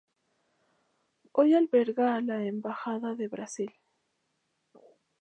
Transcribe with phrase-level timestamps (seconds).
[1.31, 3.71] Hoy alberga a la embajada de Brasil.